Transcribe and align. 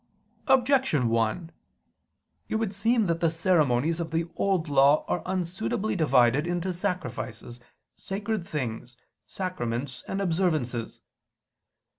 Objection 0.47 1.09
1: 1.09 1.51
It 2.49 2.55
would 2.55 2.73
seem 2.73 3.05
that 3.05 3.19
the 3.19 3.29
ceremonies 3.29 3.99
of 3.99 4.09
the 4.09 4.25
Old 4.35 4.67
Law 4.67 5.05
are 5.07 5.21
unsuitably 5.27 5.95
divided 5.95 6.47
into 6.47 6.73
"sacrifices, 6.73 7.59
sacred 7.93 8.43
things, 8.43 8.97
sacraments, 9.27 10.03
and 10.07 10.19
observances." 10.19 11.01